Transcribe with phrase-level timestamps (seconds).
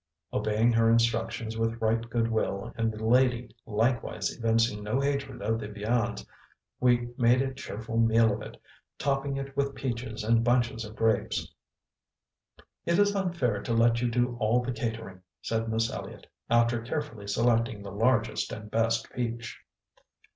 [0.33, 5.59] Obeying her instructions with right good will, and the lady likewise evincing no hatred of
[5.59, 6.25] the viands,
[6.79, 8.59] we made a cheerful meal of it,
[8.97, 11.53] topping it with peaches and bunches of grapes.
[12.83, 17.27] "It is unfair to let you do all the catering," said Miss Elliott, after carefully
[17.27, 19.61] selecting the largest and best peach.